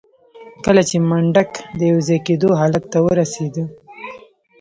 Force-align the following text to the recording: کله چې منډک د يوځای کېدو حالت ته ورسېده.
کله 0.65 0.81
چې 0.89 0.97
منډک 1.09 1.51
د 1.79 1.81
يوځای 1.91 2.19
کېدو 2.27 2.49
حالت 2.59 2.83
ته 2.91 2.99
ورسېده. 3.05 3.63